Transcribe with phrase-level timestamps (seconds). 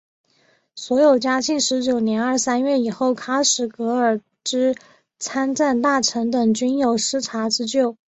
[0.73, 4.75] 所有嘉庆十九年二三月以后喀什噶尔之
[5.19, 7.95] 参赞大臣等均有失察之咎。